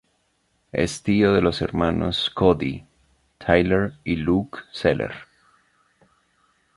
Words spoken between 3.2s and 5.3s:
Tyler y Luke Zeller.